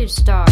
[0.00, 0.48] livestock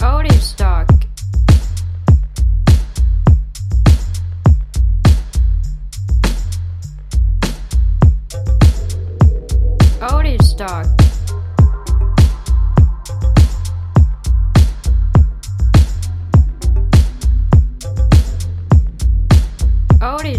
[0.00, 0.88] livestock
[10.62, 11.01] dog.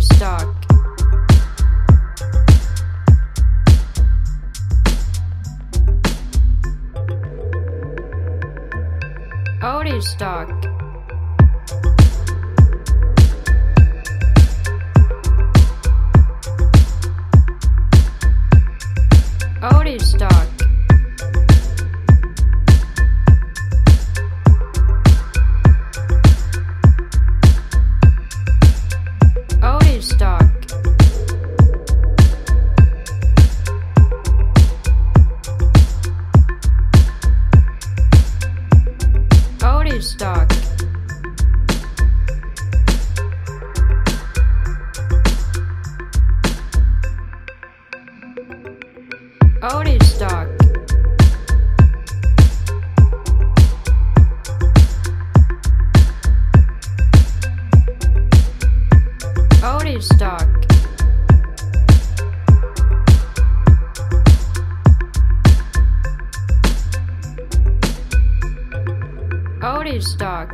[0.05, 0.63] stark
[9.63, 10.49] Otis stock.
[19.61, 20.52] Otis stock.
[40.03, 40.47] Superstar.
[49.61, 50.47] Otis Dog.
[59.63, 60.72] Otis Dog.
[69.63, 70.49] Otis Dog.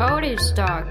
[0.00, 0.86] Otis Dog.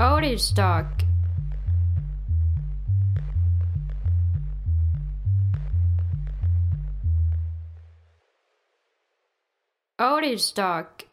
[0.00, 1.09] Otis stock.
[10.00, 11.04] Otis Dock